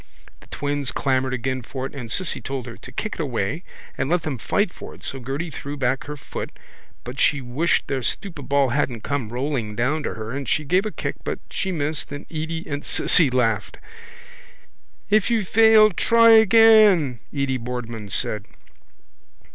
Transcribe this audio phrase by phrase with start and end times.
[0.39, 3.63] The twins clamoured again for it and Cissy told her to kick it away
[3.95, 6.49] and let them fight for it so Gerty drew back her foot
[7.03, 10.87] but she wished their stupid ball hadn't come rolling down to her and she gave
[10.87, 13.77] a kick but she missed and Edy and Cissy laughed.
[15.11, 18.45] —If you fail try again, Edy Boardman said.